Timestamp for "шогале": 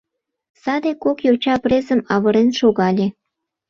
2.59-3.07